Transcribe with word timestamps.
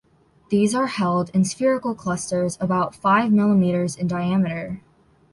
These 0.49 0.73
are 0.73 0.87
held 0.87 1.29
in 1.29 1.45
spherical 1.45 1.93
clusters 1.93 2.57
about 2.59 2.95
five 2.95 3.31
millimetres 3.31 3.95
in 3.95 4.07
diameter. 4.07 4.81